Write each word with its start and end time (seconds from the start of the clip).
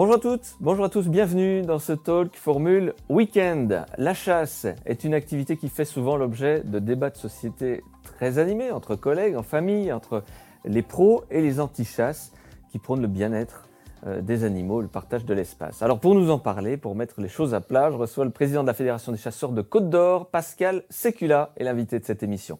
Bonjour 0.00 0.14
à 0.14 0.18
toutes, 0.18 0.56
bonjour 0.60 0.86
à 0.86 0.88
tous, 0.88 1.08
bienvenue 1.08 1.60
dans 1.60 1.78
ce 1.78 1.92
talk 1.92 2.34
Formule 2.34 2.94
Weekend. 3.10 3.84
La 3.98 4.14
chasse 4.14 4.66
est 4.86 5.04
une 5.04 5.12
activité 5.12 5.58
qui 5.58 5.68
fait 5.68 5.84
souvent 5.84 6.16
l'objet 6.16 6.62
de 6.64 6.78
débats 6.78 7.10
de 7.10 7.18
société 7.18 7.84
très 8.02 8.38
animés 8.38 8.70
entre 8.70 8.96
collègues, 8.96 9.36
en 9.36 9.42
famille, 9.42 9.92
entre 9.92 10.24
les 10.64 10.80
pros 10.80 11.24
et 11.30 11.42
les 11.42 11.60
anti-chasses 11.60 12.32
qui 12.70 12.78
prônent 12.78 13.02
le 13.02 13.08
bien-être 13.08 13.68
euh, 14.06 14.22
des 14.22 14.44
animaux, 14.44 14.80
le 14.80 14.88
partage 14.88 15.26
de 15.26 15.34
l'espace. 15.34 15.82
Alors 15.82 16.00
pour 16.00 16.14
nous 16.14 16.30
en 16.30 16.38
parler, 16.38 16.78
pour 16.78 16.94
mettre 16.94 17.20
les 17.20 17.28
choses 17.28 17.52
à 17.52 17.60
plat, 17.60 17.90
je 17.90 17.98
reçois 17.98 18.24
le 18.24 18.30
président 18.30 18.62
de 18.62 18.68
la 18.68 18.74
Fédération 18.74 19.12
des 19.12 19.18
chasseurs 19.18 19.52
de 19.52 19.60
Côte 19.60 19.90
d'Or, 19.90 20.30
Pascal 20.30 20.82
Sécula, 20.88 21.50
est 21.58 21.64
l'invité 21.64 21.98
de 21.98 22.06
cette 22.06 22.22
émission. 22.22 22.58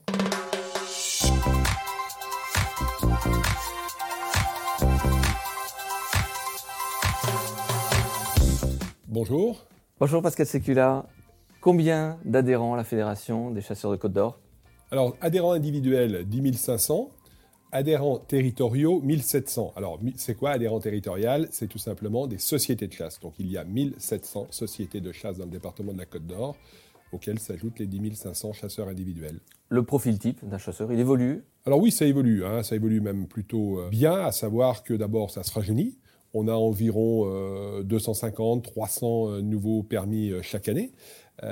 Bonjour. 9.12 9.66
Bonjour 9.98 10.22
Pascal 10.22 10.46
Sécula. 10.46 11.04
Combien 11.60 12.20
d'adhérents 12.24 12.74
à 12.74 12.76
la 12.76 12.84
Fédération 12.84 13.50
des 13.50 13.60
chasseurs 13.60 13.90
de 13.90 13.96
Côte 13.96 14.12
d'Or? 14.12 14.38
Alors, 14.92 15.16
adhérents 15.20 15.50
individuels, 15.50 16.24
10 16.28 16.56
500. 16.56 17.10
Adhérents 17.72 18.18
territoriaux, 18.20 19.00
1700. 19.00 19.72
Alors, 19.74 19.98
c'est 20.14 20.36
quoi 20.36 20.50
adhérents 20.50 20.78
territorial? 20.78 21.48
C'est 21.50 21.66
tout 21.66 21.78
simplement 21.78 22.28
des 22.28 22.38
sociétés 22.38 22.86
de 22.86 22.92
chasse. 22.92 23.18
Donc, 23.18 23.34
il 23.40 23.50
y 23.50 23.58
a 23.58 23.64
1700 23.64 24.46
sociétés 24.52 25.00
de 25.00 25.10
chasse 25.10 25.38
dans 25.38 25.44
le 25.44 25.50
département 25.50 25.92
de 25.92 25.98
la 25.98 26.06
Côte 26.06 26.28
d'Or, 26.28 26.54
auxquelles 27.10 27.40
s'ajoutent 27.40 27.80
les 27.80 27.86
10 27.88 28.14
500 28.14 28.52
chasseurs 28.52 28.86
individuels. 28.86 29.40
Le 29.70 29.82
profil 29.82 30.20
type 30.20 30.48
d'un 30.48 30.58
chasseur, 30.58 30.92
il 30.92 31.00
évolue? 31.00 31.42
Alors 31.66 31.80
oui, 31.80 31.90
ça 31.90 32.04
évolue. 32.04 32.44
Hein. 32.44 32.62
ça 32.62 32.76
évolue 32.76 33.00
même 33.00 33.26
plutôt 33.26 33.80
euh, 33.80 33.88
bien, 33.88 34.14
à 34.14 34.30
savoir 34.30 34.84
que 34.84 34.94
d'abord, 34.94 35.32
ça 35.32 35.42
se 35.42 35.52
rajeunit. 35.52 35.98
On 36.32 36.48
a 36.48 36.52
environ 36.52 37.82
250, 37.82 38.66
euh, 38.66 38.70
300 38.70 39.28
euh, 39.28 39.40
nouveaux 39.40 39.82
permis 39.82 40.30
euh, 40.30 40.42
chaque 40.42 40.68
année, 40.68 40.92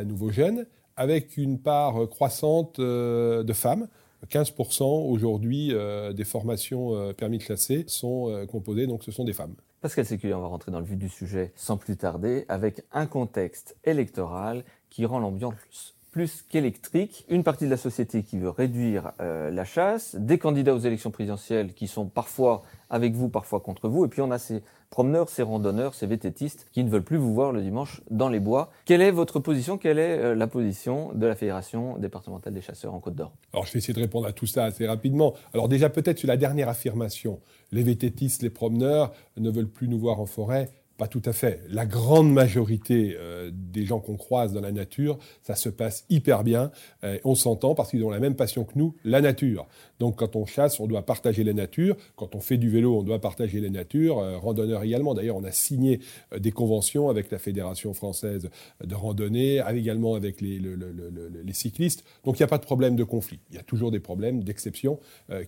nouveaux 0.05 0.31
jeunes, 0.31 0.67
avec 0.97 1.39
une 1.39 1.59
part 1.59 2.09
croissante 2.11 2.79
de 2.79 3.53
femmes. 3.55 3.89
15% 4.29 4.83
aujourd'hui 4.85 5.73
des 6.13 6.25
formations 6.25 7.15
permis 7.15 7.39
de 7.39 7.43
chasser 7.43 7.85
sont 7.87 8.45
composées, 8.51 8.87
donc 8.87 9.03
ce 9.03 9.11
sont 9.11 9.25
des 9.25 9.33
femmes. 9.33 9.55
Pascal 9.81 10.05
Séculier, 10.05 10.35
on 10.35 10.43
va 10.43 10.49
rentrer 10.49 10.71
dans 10.71 10.81
le 10.81 10.85
vif 10.85 10.99
du 10.99 11.09
sujet 11.09 11.53
sans 11.57 11.79
plus 11.79 11.97
tarder, 11.97 12.45
avec 12.49 12.83
un 12.93 13.07
contexte 13.07 13.79
électoral 13.85 14.63
qui 14.91 15.07
rend 15.07 15.21
l'ambiance 15.21 15.95
plus 16.11 16.45
qu'électrique. 16.49 17.25
Une 17.29 17.45
partie 17.45 17.65
de 17.65 17.71
la 17.71 17.77
société 17.77 18.23
qui 18.23 18.39
veut 18.39 18.51
réduire 18.51 19.13
la 19.19 19.65
chasse, 19.65 20.17
des 20.17 20.39
candidats 20.39 20.75
aux 20.75 20.79
élections 20.79 21.11
présidentielles 21.11 21.75
qui 21.75 21.87
sont 21.87 22.07
parfois 22.07 22.63
avec 22.91 23.15
vous, 23.15 23.29
parfois 23.29 23.61
contre 23.61 23.89
vous. 23.89 24.05
Et 24.05 24.09
puis 24.09 24.23
on 24.23 24.31
a 24.31 24.39
ces 24.39 24.63
promeneurs, 24.91 25.29
ces 25.29 25.43
randonneurs, 25.43 25.95
ces 25.95 26.07
vététistes 26.07 26.67
qui 26.73 26.83
ne 26.83 26.89
veulent 26.89 27.05
plus 27.05 27.17
vous 27.17 27.35
voir 27.35 27.53
le 27.53 27.61
dimanche 27.63 28.01
dans 28.11 28.29
les 28.29 28.41
bois. 28.41 28.71
Quelle 28.85 29.03
est 29.03 29.11
votre 29.11 29.39
position? 29.41 29.79
Quelle 29.79 29.99
est 29.99 30.19
euh, 30.19 30.35
la 30.35 30.47
position 30.47 31.13
de 31.15 31.27
la 31.27 31.35
Fédération 31.35 31.99
départementale 31.99 32.55
des 32.55 32.61
chasseurs 32.61 32.95
en 32.95 33.01
Côte 33.01 33.15
d'Or? 33.15 33.33
Alors 33.53 33.67
je 33.67 33.73
vais 33.73 33.79
essayer 33.79 33.95
de 33.95 34.01
répondre 34.01 34.27
à 34.27 34.33
tout 34.33 34.47
ça 34.47 34.65
assez 34.65 34.87
rapidement. 34.87 35.35
Alors 35.53 35.69
déjà 35.69 35.91
peut-être 35.91 36.19
sur 36.19 36.29
la 36.29 36.37
dernière 36.37 36.69
affirmation. 36.69 37.41
Les 37.71 37.83
vététistes, 37.83 38.43
les 38.43 38.51
promeneurs 38.51 39.13
ne 39.37 39.51
veulent 39.51 39.69
plus 39.69 39.89
nous 39.89 39.99
voir 39.99 40.21
en 40.21 40.27
forêt. 40.27 40.71
Pas 40.99 41.07
tout 41.07 41.23
à 41.27 41.33
fait. 41.33 41.63
La 41.71 41.87
grande 41.87 42.33
majorité 42.33 43.17
euh, 43.17 43.53
des 43.55 43.85
gens 43.85 44.01
qu'on 44.01 44.17
croise 44.17 44.53
dans 44.53 44.61
la 44.61 44.73
nature, 44.73 45.17
ça 45.45 45.55
se 45.55 45.69
passe 45.69 46.05
hyper 46.11 46.43
bien. 46.43 46.73
Euh, 47.05 47.21
on 47.23 47.37
s'entend 47.37 47.77
parce 47.77 47.91
qu'ils 47.91 48.03
ont 48.03 48.11
la 48.11 48.19
même 48.19 48.35
passion 48.35 48.65
que 48.65 48.73
nous, 48.75 48.97
la 49.05 49.21
nature. 49.21 49.69
Donc 50.01 50.17
quand 50.17 50.35
on 50.35 50.45
chasse, 50.45 50.81
on 50.81 50.89
doit 50.89 51.07
partager 51.07 51.45
la 51.45 51.53
nature. 51.53 51.97
Quand 52.17 52.35
on 52.35 52.41
fait 52.41 52.57
du 52.57 52.69
vélo, 52.69 52.99
on 52.99 53.05
doit 53.05 53.21
partager 53.21 53.61
la 53.61 53.71
nature. 53.71 54.19
Euh, 54.19 54.39
randonneur 54.39 54.83
également. 54.83 55.15
D'ailleurs, 55.15 55.37
on 55.37 55.45
a 55.45 55.53
signé 55.53 56.01
des 56.37 56.51
conventions 56.51 57.09
avec 57.11 57.31
la 57.31 57.39
Fédération 57.39 57.95
française 57.95 58.51
de 58.85 58.95
randonnée, 58.97 59.63
également 59.73 60.17
avec 60.17 60.41
les, 60.41 60.59
les 60.59 61.53
cyclistes. 61.53 62.03
Donc 62.25 62.41
il 62.41 62.43
n'y 62.43 62.45
a 62.45 62.49
pas 62.49 62.59
de 62.59 62.65
problème 62.65 62.97
de 62.97 63.05
conflit. 63.05 63.39
Il 63.51 63.55
y 63.55 63.61
a 63.61 63.63
toujours 63.63 63.93
des 63.93 64.01
problèmes 64.01 64.43
d'exception 64.43 64.99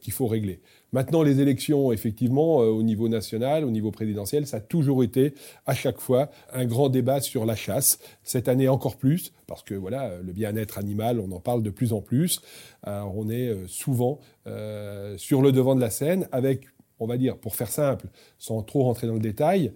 qu'il 0.01 0.13
faut 0.13 0.29
régler. 0.29 0.61
Maintenant, 0.93 1.23
les 1.23 1.41
élections, 1.41 1.93
effectivement, 1.93 2.57
au 2.57 2.83
niveau 2.83 3.09
national, 3.09 3.65
au 3.65 3.71
niveau 3.71 3.91
présidentiel, 3.91 4.47
ça 4.47 4.57
a 4.57 4.61
toujours 4.61 5.05
été 5.05 5.35
à 5.67 5.75
chaque 5.75 6.01
fois 6.01 6.31
un 6.53 6.65
grand 6.65 6.89
débat 6.89 7.21
sur 7.21 7.47
la 7.47 7.55
chasse. 7.55 7.99
Cette 8.25 8.49
année 8.49 8.69
encore 8.69 8.97
plus, 8.97 9.33
parce 9.47 9.63
que 9.63 9.75
voilà, 9.75 10.13
le 10.23 10.33
bien-être 10.33 10.79
animal, 10.79 11.21
on 11.21 11.31
en 11.33 11.41
parle 11.41 11.63
de 11.63 11.71
plus 11.71 11.93
en 11.93 12.01
plus. 12.01 12.41
on 12.87 13.29
est 13.29 13.49
euh, 13.49 13.67
souvent 13.67 14.21
euh, 14.47 15.17
sur 15.19 15.43
le 15.43 15.53
devant 15.53 15.75
de 15.75 15.81
la 15.81 15.91
scène 15.91 16.29
avec, 16.33 16.67
on 16.99 17.07
va 17.07 17.17
dire, 17.17 17.37
pour 17.37 17.57
faire 17.57 17.71
simple, 17.71 18.07
sans 18.39 18.63
trop 18.63 18.85
rentrer 18.85 19.07
dans 19.07 19.15
le 19.15 19.21
détail, 19.21 19.73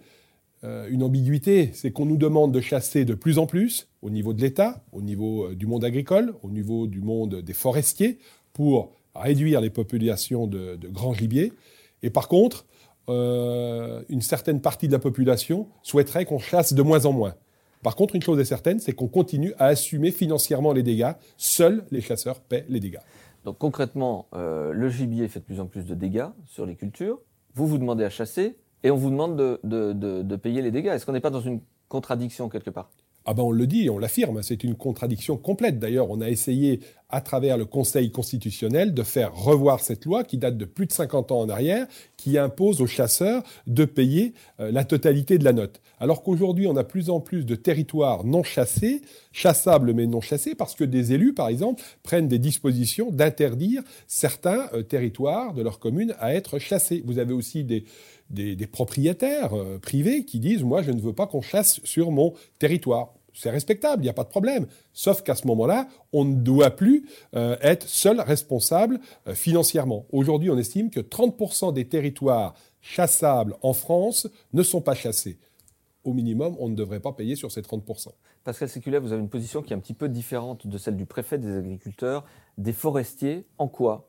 euh, 0.63 0.87
une 0.89 1.03
ambiguïté, 1.03 1.71
c'est 1.73 1.91
qu'on 1.91 2.05
nous 2.05 2.17
demande 2.17 2.51
de 2.51 2.61
chasser 2.61 3.05
de 3.05 3.13
plus 3.13 3.37
en 3.37 3.45
plus 3.45 3.87
au 4.01 4.09
niveau 4.09 4.33
de 4.33 4.41
l'État, 4.41 4.83
au 4.91 5.01
niveau 5.01 5.53
du 5.53 5.65
monde 5.65 5.83
agricole, 5.83 6.33
au 6.43 6.49
niveau 6.49 6.87
du 6.87 7.01
monde 7.01 7.41
des 7.41 7.53
forestiers, 7.53 8.19
pour 8.53 8.93
réduire 9.15 9.61
les 9.61 9.69
populations 9.69 10.47
de, 10.47 10.77
grands 10.87 11.13
gibiers. 11.13 11.53
Et 12.03 12.09
par 12.09 12.27
contre, 12.27 12.65
euh, 13.09 14.03
une 14.09 14.21
certaine 14.21 14.61
partie 14.61 14.87
de 14.87 14.93
la 14.93 14.99
population 14.99 15.67
souhaiterait 15.81 16.25
qu'on 16.25 16.39
chasse 16.39 16.73
de 16.73 16.81
moins 16.81 17.05
en 17.05 17.13
moins. 17.13 17.35
Par 17.83 17.95
contre, 17.95 18.15
une 18.15 18.21
chose 18.21 18.39
est 18.39 18.45
certaine, 18.45 18.79
c'est 18.79 18.93
qu'on 18.93 19.07
continue 19.07 19.53
à 19.59 19.67
assumer 19.67 20.11
financièrement 20.11 20.73
les 20.73 20.83
dégâts. 20.83 21.13
Seuls 21.37 21.85
les 21.91 22.01
chasseurs 22.01 22.39
paient 22.39 22.65
les 22.67 22.79
dégâts. 22.79 22.99
Donc 23.43 23.59
concrètement, 23.59 24.27
euh, 24.33 24.73
le 24.73 24.89
gibier 24.89 25.27
fait 25.27 25.39
de 25.39 25.45
plus 25.45 25.59
en 25.59 25.67
plus 25.67 25.85
de 25.85 25.93
dégâts 25.93 26.25
sur 26.45 26.65
les 26.65 26.75
cultures. 26.75 27.19
Vous 27.53 27.67
vous 27.67 27.77
demandez 27.77 28.03
à 28.03 28.09
chasser 28.09 28.57
et 28.83 28.89
on 28.89 28.97
vous 28.97 29.11
demande 29.11 29.37
de, 29.37 29.59
de 29.63 30.35
payer 30.35 30.61
les 30.61 30.71
dégâts. 30.71 30.87
Est-ce 30.87 31.05
qu'on 31.05 31.11
n'est 31.11 31.19
pas 31.19 31.29
dans 31.29 31.41
une 31.41 31.61
contradiction 31.87 32.49
quelque 32.49 32.71
part? 32.71 32.89
Ah 33.25 33.33
ben 33.33 33.41
on 33.41 33.51
le 33.51 33.65
dit, 33.65 33.89
on 33.89 33.97
l'affirme, 33.97 34.43
c'est 34.43 34.63
une 34.63 34.75
contradiction 34.75 35.35
complète. 35.35 35.79
D'ailleurs, 35.79 36.11
on 36.11 36.21
a 36.21 36.29
essayé, 36.29 36.81
à 37.09 37.21
travers 37.21 37.57
le 37.57 37.65
Conseil 37.65 38.11
constitutionnel, 38.11 38.93
de 38.93 39.01
faire 39.01 39.35
revoir 39.35 39.79
cette 39.79 40.05
loi 40.05 40.23
qui 40.23 40.37
date 40.37 40.57
de 40.57 40.65
plus 40.65 40.85
de 40.85 40.91
50 40.91 41.31
ans 41.31 41.39
en 41.39 41.49
arrière, 41.49 41.87
qui 42.17 42.37
impose 42.37 42.81
aux 42.81 42.87
chasseurs 42.87 43.41
de 43.65 43.83
payer 43.83 44.33
euh, 44.59 44.71
la 44.71 44.83
totalité 44.83 45.39
de 45.39 45.43
la 45.43 45.53
note. 45.53 45.81
Alors 45.99 46.21
qu'aujourd'hui, 46.21 46.67
on 46.67 46.75
a 46.77 46.83
plus 46.83 47.09
en 47.09 47.19
plus 47.19 47.45
de 47.45 47.55
territoires 47.55 48.25
non 48.25 48.43
chassés, 48.43 49.01
chassables 49.31 49.93
mais 49.93 50.05
non 50.05 50.21
chassés, 50.21 50.53
parce 50.53 50.75
que 50.75 50.83
des 50.83 51.13
élus, 51.13 51.33
par 51.33 51.47
exemple, 51.47 51.81
prennent 52.03 52.27
des 52.27 52.39
dispositions 52.39 53.09
d'interdire 53.09 53.81
certains 54.05 54.69
euh, 54.73 54.83
territoires 54.83 55.55
de 55.55 55.63
leur 55.63 55.79
commune 55.79 56.13
à 56.19 56.35
être 56.35 56.59
chassés. 56.59 57.01
Vous 57.05 57.17
avez 57.17 57.33
aussi 57.33 57.63
des 57.63 57.85
des, 58.29 58.67
propriétaires 58.67 59.53
euh, 59.53 59.79
privés 59.79 60.25
qui 60.25 60.39
disent 60.39 60.63
Moi, 60.63 60.81
je 60.81 60.91
ne 60.91 60.99
veux 60.99 61.13
pas 61.13 61.27
qu'on 61.27 61.41
chasse 61.41 61.79
sur 61.83 62.11
mon 62.11 62.33
territoire. 62.59 63.13
C'est 63.33 63.49
respectable, 63.49 64.01
il 64.01 64.05
n'y 64.05 64.09
a 64.09 64.13
pas 64.13 64.23
de 64.23 64.29
problème. 64.29 64.65
Sauf 64.93 65.21
qu'à 65.21 65.35
ce 65.35 65.45
moment-là, 65.47 65.89
on 66.13 66.23
ne 66.23 66.35
doit 66.35 66.71
plus 66.71 67.05
euh, 67.35 67.57
être 67.61 67.87
seul 67.87 68.21
responsable 68.21 68.99
euh, 69.27 69.35
financièrement. 69.35 70.05
Aujourd'hui, 70.11 70.49
on 70.49 70.57
estime 70.57 70.89
que 70.89 71.01
30% 71.01 71.73
des 71.73 71.85
territoires 71.85 72.53
chassables 72.79 73.57
en 73.61 73.73
France 73.73 74.29
ne 74.53 74.63
sont 74.63 74.81
pas 74.81 74.95
chassés. 74.95 75.37
Au 76.05 76.13
minimum, 76.13 76.55
on 76.59 76.69
ne 76.69 76.75
devrait 76.75 77.01
pas 77.01 77.11
payer 77.11 77.35
sur 77.35 77.51
ces 77.51 77.61
30%. 77.61 78.09
Pascal 78.45 78.69
Séculaire, 78.69 79.01
vous 79.01 79.11
avez 79.11 79.21
une 79.21 79.29
position 79.29 79.61
qui 79.61 79.73
est 79.73 79.75
un 79.75 79.79
petit 79.79 79.95
peu 79.95 80.07
différente 80.07 80.67
de 80.67 80.77
celle 80.77 80.95
du 80.95 81.05
préfet 81.05 81.37
des 81.37 81.57
agriculteurs, 81.57 82.23
des 82.57 82.73
forestiers. 82.73 83.45
En 83.57 83.67
quoi 83.67 84.07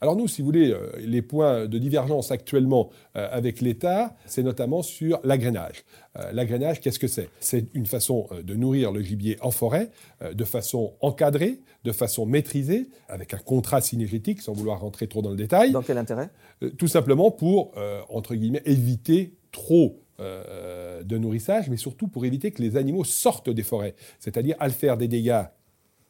alors 0.00 0.16
nous, 0.16 0.28
si 0.28 0.40
vous 0.40 0.46
voulez, 0.46 0.72
euh, 0.72 0.90
les 0.98 1.20
points 1.20 1.66
de 1.66 1.78
divergence 1.78 2.30
actuellement 2.30 2.90
euh, 3.16 3.28
avec 3.30 3.60
l'État, 3.60 4.16
c'est 4.24 4.42
notamment 4.42 4.82
sur 4.82 5.20
l'agrainage. 5.24 5.84
Euh, 6.18 6.32
l'agrainage, 6.32 6.80
qu'est-ce 6.80 6.98
que 6.98 7.06
c'est? 7.06 7.28
C'est 7.38 7.66
une 7.74 7.84
façon 7.84 8.28
de 8.42 8.54
nourrir 8.54 8.92
le 8.92 9.02
gibier 9.02 9.36
en 9.42 9.50
forêt, 9.50 9.90
de 10.32 10.44
façon 10.44 10.94
encadrée, 11.00 11.60
de 11.84 11.92
façon 11.92 12.24
maîtrisée, 12.24 12.88
avec 13.08 13.34
un 13.34 13.38
contrat 13.38 13.80
synergétique, 13.80 14.40
sans 14.40 14.52
vouloir 14.52 14.80
rentrer 14.80 15.06
trop 15.06 15.22
dans 15.22 15.30
le 15.30 15.36
détail. 15.36 15.72
Dans 15.72 15.82
quel 15.82 15.98
intérêt? 15.98 16.30
Tout 16.78 16.88
simplement 16.88 17.30
pour, 17.30 17.72
entre 18.08 18.34
guillemets, 18.34 18.62
éviter 18.64 19.34
trop 19.52 20.00
de 20.18 21.18
nourrissage, 21.18 21.68
mais 21.68 21.76
surtout 21.76 22.08
pour 22.08 22.24
éviter 22.24 22.50
que 22.50 22.62
les 22.62 22.76
animaux 22.76 23.04
sortent 23.04 23.50
des 23.50 23.62
forêts, 23.62 23.94
c'est-à-dire 24.18 24.56
à 24.58 24.68
faire 24.70 24.96
des 24.96 25.08
dégâts 25.08 25.44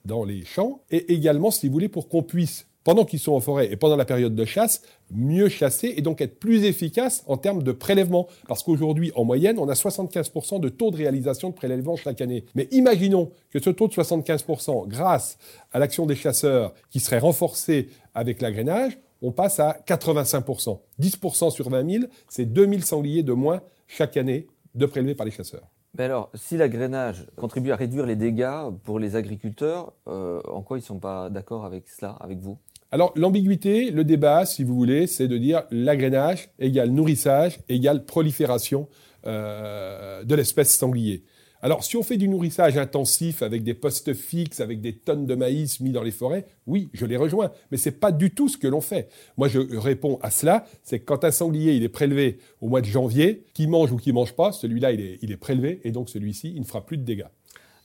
dans 0.05 0.25
les 0.25 0.45
champs, 0.45 0.83
et 0.91 1.13
également, 1.13 1.51
si 1.51 1.67
vous 1.67 1.73
voulez, 1.75 1.89
pour 1.89 2.09
qu'on 2.09 2.23
puisse 2.23 2.70
pendant 2.85 3.05
qu'ils 3.05 3.19
sont 3.19 3.32
en 3.32 3.41
forêt 3.41 3.71
et 3.71 3.77
pendant 3.77 3.97
la 3.97 4.05
période 4.05 4.35
de 4.35 4.44
chasse, 4.44 4.82
mieux 5.11 5.49
chasser 5.49 5.94
et 5.97 6.03
donc 6.03 6.21
être 6.21 6.38
plus 6.38 6.65
efficace 6.65 7.25
en 7.27 7.37
termes 7.37 7.62
de 7.62 7.73
prélèvement. 7.73 8.27
Parce 8.49 8.62
qu'aujourd'hui, 8.62 9.12
en 9.15 9.25
moyenne, 9.25 9.59
on 9.59 9.69
a 9.69 9.75
75% 9.75 10.61
de 10.61 10.69
taux 10.69 10.91
de 10.91 10.97
réalisation 10.97 11.50
de 11.50 11.55
prélèvement 11.55 11.97
chaque 11.97 12.21
année. 12.21 12.44
Mais 12.55 12.69
imaginons 12.71 13.31
que 13.50 13.61
ce 13.61 13.71
taux 13.71 13.88
de 13.88 13.93
75%, 13.93 14.88
grâce 14.88 15.38
à 15.73 15.79
l'action 15.79 16.06
des 16.06 16.17
chasseurs 16.17 16.75
qui 16.91 17.00
serait 17.00 17.19
renforcé 17.19 17.88
avec 18.15 18.41
l'agrainage, 18.41 18.99
on 19.23 19.33
passe 19.33 19.61
à 19.61 19.79
85%. 19.87 20.81
10% 21.00 21.50
sur 21.50 21.69
20 21.69 21.91
000, 21.91 22.05
c'est 22.29 22.47
2000 22.47 22.85
sangliers 22.85 23.23
de 23.23 23.33
moins 23.33 23.61
chaque 23.87 24.17
année 24.17 24.47
de 24.75 24.87
prélevés 24.87 25.15
par 25.15 25.26
les 25.26 25.33
chasseurs. 25.33 25.69
Mais 25.99 26.05
alors, 26.05 26.31
si 26.35 26.56
l'agrainage 26.56 27.26
contribue 27.37 27.73
à 27.73 27.76
réduire 27.76 28.06
les 28.06 28.15
dégâts 28.15 28.71
pour 28.85 29.00
les 29.00 29.17
agriculteurs, 29.17 29.93
euh, 30.06 30.41
en 30.49 30.62
quoi 30.62 30.79
ils 30.79 30.83
ne 30.83 30.87
sont 30.87 31.00
pas 31.00 31.31
d'accord 31.31 31.65
avec 31.65 31.88
cela, 31.88 32.11
avec 32.21 32.38
vous? 32.38 32.59
Alors 32.93 33.13
l'ambiguïté, 33.15 33.91
le 33.91 34.05
débat, 34.05 34.45
si 34.45 34.65
vous 34.65 34.75
voulez, 34.75 35.07
c'est 35.07 35.29
de 35.29 35.39
dire 35.39 35.63
l'agrénage 35.71 36.51
égale 36.59 36.91
nourrissage 36.91 37.59
égale 37.69 38.05
prolifération 38.05 38.89
euh, 39.27 40.25
de 40.25 40.35
l'espèce 40.35 40.77
sanglier. 40.77 41.25
Alors, 41.63 41.85
si 41.85 41.99
on 41.99 42.03
fait 42.03 42.17
du 42.17 42.27
nourrissage 42.27 42.79
intensif 42.79 43.43
avec 43.43 43.63
des 43.63 43.75
postes 43.75 44.15
fixes, 44.15 44.61
avec 44.61 44.81
des 44.81 44.97
tonnes 44.97 45.27
de 45.27 45.35
maïs 45.35 45.81
mis 45.81 45.91
dans 45.91 46.03
les 46.03 46.11
forêts, 46.11 46.47
oui, 46.67 46.89
je 46.95 47.05
les 47.05 47.19
rejoins. 47.19 47.53
Mais 47.71 47.77
ce 47.77 47.91
n'est 47.91 47.97
pas 47.97 48.13
du 48.13 48.31
tout 48.31 48.49
ce 48.49 48.57
que 48.57 48.67
l'on 48.67 48.81
fait. 48.81 49.11
Moi, 49.37 49.49
je 49.49 49.59
réponds 49.77 50.19
à 50.23 50.31
cela, 50.31 50.65
c'est 50.83 51.01
que 51.01 51.05
quand 51.05 51.23
un 51.23 51.31
sanglier, 51.31 51.75
il 51.75 51.83
est 51.83 51.91
prélevé 51.91 52.39
au 52.63 52.69
mois 52.71 52.81
de 52.81 52.87
janvier, 52.87 53.45
qu'il 53.53 53.69
mange 53.69 53.93
ou 53.93 53.99
qu'il 53.99 54.15
mange 54.15 54.35
pas, 54.35 54.53
celui-là, 54.53 54.93
il 54.93 55.03
est, 55.03 55.19
il 55.21 55.33
est 55.33 55.37
prélevé, 55.37 55.83
et 55.85 55.93
donc 55.93 56.09
celui-ci, 56.09 56.51
il 56.55 56.61
ne 56.61 56.67
fera 56.67 56.85
plus 56.85 56.97
de 56.97 57.05
dégâts. 57.05 57.29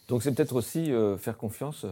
Donc 0.08 0.24
c'est 0.24 0.34
peut-être 0.34 0.56
aussi 0.56 0.94
euh, 0.94 1.18
faire 1.18 1.38
confiance 1.38 1.86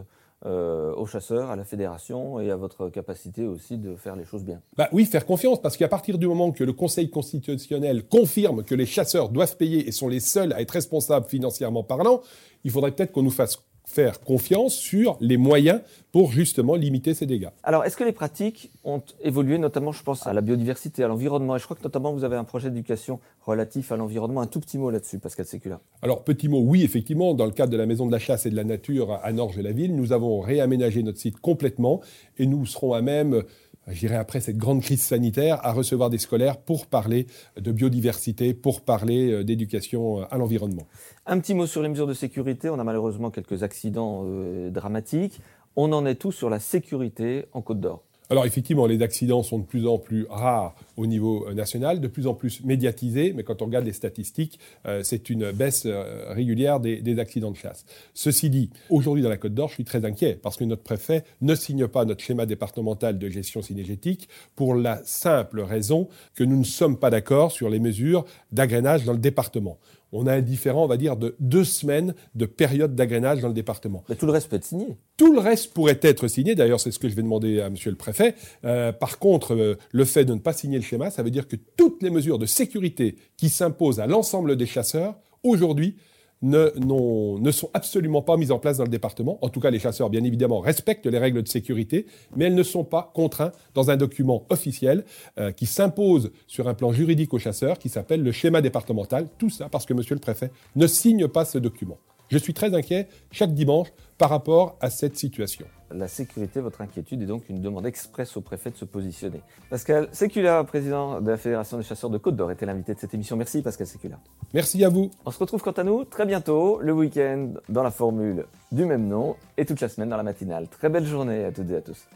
euh, 0.46 0.94
aux 0.94 1.06
chasseurs, 1.06 1.50
à 1.50 1.56
la 1.56 1.64
fédération 1.64 2.38
et 2.40 2.50
à 2.50 2.56
votre 2.56 2.88
capacité 2.90 3.46
aussi 3.46 3.78
de 3.78 3.96
faire 3.96 4.14
les 4.14 4.24
choses 4.24 4.44
bien. 4.44 4.60
Bah 4.76 4.88
oui, 4.92 5.06
faire 5.06 5.24
confiance, 5.24 5.60
parce 5.60 5.76
qu'à 5.76 5.88
partir 5.88 6.18
du 6.18 6.26
moment 6.26 6.52
que 6.52 6.64
le 6.64 6.72
Conseil 6.72 7.08
constitutionnel 7.08 8.06
confirme 8.06 8.62
que 8.62 8.74
les 8.74 8.86
chasseurs 8.86 9.30
doivent 9.30 9.56
payer 9.56 9.88
et 9.88 9.92
sont 9.92 10.08
les 10.08 10.20
seuls 10.20 10.52
à 10.52 10.60
être 10.60 10.72
responsables 10.72 11.26
financièrement 11.26 11.82
parlant, 11.82 12.20
il 12.64 12.70
faudrait 12.70 12.92
peut-être 12.92 13.12
qu'on 13.12 13.22
nous 13.22 13.30
fasse 13.30 13.58
faire 13.84 14.20
confiance 14.20 14.74
sur 14.74 15.16
les 15.20 15.36
moyens 15.36 15.80
pour 16.10 16.32
justement 16.32 16.74
limiter 16.74 17.14
ces 17.14 17.26
dégâts. 17.26 17.48
Alors, 17.62 17.84
est-ce 17.84 17.96
que 17.96 18.04
les 18.04 18.12
pratiques 18.12 18.70
ont 18.84 19.02
évolué, 19.22 19.58
notamment, 19.58 19.92
je 19.92 20.02
pense, 20.02 20.26
à 20.26 20.32
la 20.32 20.40
biodiversité, 20.40 21.04
à 21.04 21.08
l'environnement? 21.08 21.56
Et 21.56 21.58
je 21.58 21.64
crois 21.64 21.76
que 21.76 21.82
notamment, 21.82 22.12
vous 22.12 22.24
avez 22.24 22.36
un 22.36 22.44
projet 22.44 22.70
d'éducation 22.70 23.20
relatif 23.42 23.92
à 23.92 23.96
l'environnement. 23.96 24.40
Un 24.40 24.46
tout 24.46 24.60
petit 24.60 24.78
mot 24.78 24.90
là-dessus, 24.90 25.18
Pascal 25.18 25.46
Sécula. 25.46 25.80
Alors, 26.02 26.24
petit 26.24 26.48
mot, 26.48 26.60
oui, 26.60 26.82
effectivement, 26.82 27.34
dans 27.34 27.46
le 27.46 27.52
cadre 27.52 27.72
de 27.72 27.76
la 27.76 27.86
Maison 27.86 28.06
de 28.06 28.12
la 28.12 28.18
Chasse 28.18 28.46
et 28.46 28.50
de 28.50 28.56
la 28.56 28.64
Nature 28.64 29.20
à 29.22 29.32
Norge-la-Ville, 29.32 29.94
nous 29.94 30.12
avons 30.12 30.40
réaménagé 30.40 31.02
notre 31.02 31.18
site 31.18 31.38
complètement 31.38 32.00
et 32.38 32.46
nous 32.46 32.66
serons 32.66 32.94
à 32.94 33.02
même 33.02 33.42
j'irai 33.88 34.16
après 34.16 34.40
cette 34.40 34.56
grande 34.56 34.82
crise 34.82 35.02
sanitaire, 35.02 35.64
à 35.64 35.72
recevoir 35.72 36.10
des 36.10 36.18
scolaires 36.18 36.56
pour 36.58 36.86
parler 36.86 37.26
de 37.56 37.72
biodiversité, 37.72 38.54
pour 38.54 38.82
parler 38.82 39.30
euh, 39.30 39.44
d'éducation 39.44 40.20
euh, 40.20 40.24
à 40.30 40.38
l'environnement. 40.38 40.86
Un 41.26 41.38
petit 41.38 41.54
mot 41.54 41.66
sur 41.66 41.82
les 41.82 41.88
mesures 41.88 42.06
de 42.06 42.14
sécurité. 42.14 42.68
On 42.70 42.78
a 42.78 42.84
malheureusement 42.84 43.30
quelques 43.30 43.62
accidents 43.62 44.22
euh, 44.24 44.70
dramatiques. 44.70 45.40
On 45.76 45.92
en 45.92 46.06
est 46.06 46.14
tous 46.14 46.32
sur 46.32 46.50
la 46.50 46.60
sécurité 46.60 47.46
en 47.52 47.62
Côte 47.62 47.80
d'Or. 47.80 48.02
Alors 48.30 48.46
effectivement, 48.46 48.86
les 48.86 49.02
accidents 49.02 49.42
sont 49.42 49.58
de 49.58 49.64
plus 49.64 49.86
en 49.86 49.98
plus 49.98 50.26
rares 50.30 50.74
au 50.96 51.06
niveau 51.06 51.46
euh, 51.46 51.52
national, 51.52 52.00
de 52.00 52.08
plus 52.08 52.26
en 52.26 52.32
plus 52.32 52.64
médiatisés, 52.64 53.34
mais 53.34 53.42
quand 53.42 53.60
on 53.60 53.66
regarde 53.66 53.84
les 53.84 53.92
statistiques, 53.92 54.58
euh, 54.86 55.02
c'est 55.02 55.28
une 55.28 55.52
baisse 55.52 55.82
euh, 55.84 56.32
régulière 56.32 56.80
des, 56.80 57.18
accidents 57.18 57.50
de 57.50 57.56
chasse. 57.56 57.84
Ceci 58.14 58.48
dit, 58.48 58.70
aujourd'hui 58.88 59.22
dans 59.22 59.28
la 59.28 59.36
Côte 59.36 59.54
d'Or, 59.54 59.68
je 59.68 59.74
suis 59.74 59.84
très 59.84 60.04
inquiet 60.04 60.38
parce 60.42 60.56
que 60.56 60.64
notre 60.64 60.82
préfet 60.82 61.24
ne 61.42 61.54
signe 61.54 61.86
pas 61.86 62.04
notre 62.04 62.24
schéma 62.24 62.46
départemental 62.46 63.18
de 63.18 63.28
gestion 63.28 63.62
synergétique 63.62 64.28
pour 64.56 64.74
la 64.74 65.00
simple 65.04 65.60
raison 65.60 66.08
que 66.34 66.42
nous 66.42 66.56
ne 66.56 66.64
sommes 66.64 66.98
pas 66.98 67.10
d'accord 67.10 67.52
sur 67.52 67.68
les 67.68 67.78
mesures 67.78 68.24
d'agrainage 68.50 69.04
dans 69.04 69.12
le 69.12 69.18
département 69.18 69.78
on 70.14 70.26
a 70.26 70.32
un 70.32 70.40
différent, 70.40 70.84
on 70.84 70.86
va 70.86 70.96
dire, 70.96 71.16
de 71.16 71.34
deux 71.40 71.64
semaines 71.64 72.14
de 72.34 72.46
période 72.46 72.94
d'agrainage 72.94 73.40
dans 73.40 73.48
le 73.48 73.54
département. 73.54 74.04
Mais 74.08 74.14
tout 74.14 74.26
le 74.26 74.32
reste 74.32 74.48
peut 74.48 74.56
être 74.56 74.64
signé. 74.64 74.96
Tout 75.16 75.32
le 75.32 75.40
reste 75.40 75.74
pourrait 75.74 75.98
être 76.00 76.28
signé. 76.28 76.54
D'ailleurs, 76.54 76.80
c'est 76.80 76.92
ce 76.92 76.98
que 76.98 77.08
je 77.08 77.14
vais 77.14 77.22
demander 77.22 77.60
à 77.60 77.68
Monsieur 77.68 77.90
le 77.90 77.96
Préfet. 77.96 78.36
Euh, 78.64 78.92
par 78.92 79.18
contre, 79.18 79.54
euh, 79.54 79.76
le 79.90 80.04
fait 80.04 80.24
de 80.24 80.32
ne 80.32 80.38
pas 80.38 80.52
signer 80.52 80.78
le 80.78 80.84
schéma, 80.84 81.10
ça 81.10 81.22
veut 81.22 81.30
dire 81.30 81.48
que 81.48 81.56
toutes 81.76 82.02
les 82.02 82.10
mesures 82.10 82.38
de 82.38 82.46
sécurité 82.46 83.16
qui 83.36 83.48
s'imposent 83.48 84.00
à 84.00 84.06
l'ensemble 84.06 84.56
des 84.56 84.66
chasseurs 84.66 85.16
aujourd'hui 85.42 85.96
ne, 86.44 87.38
ne, 87.40 87.50
sont 87.50 87.70
absolument 87.72 88.20
pas 88.20 88.36
mises 88.36 88.52
en 88.52 88.58
place 88.58 88.76
dans 88.76 88.84
le 88.84 88.90
département. 88.90 89.38
En 89.40 89.48
tout 89.48 89.60
cas, 89.60 89.70
les 89.70 89.78
chasseurs, 89.78 90.10
bien 90.10 90.22
évidemment, 90.22 90.60
respectent 90.60 91.06
les 91.06 91.18
règles 91.18 91.42
de 91.42 91.48
sécurité, 91.48 92.06
mais 92.36 92.44
elles 92.44 92.54
ne 92.54 92.62
sont 92.62 92.84
pas 92.84 93.10
contraintes 93.14 93.54
dans 93.74 93.90
un 93.90 93.96
document 93.96 94.44
officiel 94.50 95.04
euh, 95.38 95.52
qui 95.52 95.66
s'impose 95.66 96.32
sur 96.46 96.68
un 96.68 96.74
plan 96.74 96.92
juridique 96.92 97.32
aux 97.32 97.38
chasseurs, 97.38 97.78
qui 97.78 97.88
s'appelle 97.88 98.22
le 98.22 98.30
schéma 98.30 98.60
départemental. 98.60 99.28
Tout 99.38 99.50
ça 99.50 99.68
parce 99.70 99.86
que 99.86 99.94
Monsieur 99.94 100.14
le 100.14 100.20
Préfet 100.20 100.50
ne 100.76 100.86
signe 100.86 101.28
pas 101.28 101.46
ce 101.46 101.58
document. 101.58 101.98
Je 102.28 102.38
suis 102.38 102.54
très 102.54 102.74
inquiet 102.74 103.08
chaque 103.30 103.54
dimanche 103.54 103.88
par 104.18 104.30
rapport 104.30 104.76
à 104.80 104.90
cette 104.90 105.16
situation. 105.16 105.66
La 105.96 106.08
sécurité, 106.08 106.60
votre 106.60 106.80
inquiétude 106.80 107.22
est 107.22 107.26
donc 107.26 107.48
une 107.48 107.60
demande 107.60 107.86
expresse 107.86 108.36
au 108.36 108.40
préfet 108.40 108.70
de 108.70 108.76
se 108.76 108.84
positionner. 108.84 109.40
Pascal 109.70 110.08
Sécula, 110.10 110.64
président 110.64 111.20
de 111.20 111.30
la 111.30 111.36
Fédération 111.36 111.76
des 111.76 111.84
chasseurs 111.84 112.10
de 112.10 112.18
Côte 112.18 112.34
d'Or, 112.34 112.50
était 112.50 112.66
l'invité 112.66 112.94
de 112.94 112.98
cette 112.98 113.14
émission. 113.14 113.36
Merci 113.36 113.62
Pascal 113.62 113.86
Sécula. 113.86 114.18
Merci 114.52 114.84
à 114.84 114.88
vous. 114.88 115.10
On 115.24 115.30
se 115.30 115.38
retrouve 115.38 115.62
quant 115.62 115.70
à 115.70 115.84
nous 115.84 116.04
très 116.04 116.26
bientôt, 116.26 116.80
le 116.80 116.92
week-end, 116.92 117.50
dans 117.68 117.84
la 117.84 117.92
formule 117.92 118.46
du 118.72 118.84
même 118.86 119.06
nom 119.06 119.36
et 119.56 119.64
toute 119.64 119.80
la 119.80 119.88
semaine 119.88 120.08
dans 120.08 120.16
la 120.16 120.24
matinale. 120.24 120.66
Très 120.68 120.88
belle 120.88 121.06
journée 121.06 121.44
à 121.44 121.52
toutes 121.52 121.70
et 121.70 121.76
à 121.76 121.80
tous. 121.80 122.08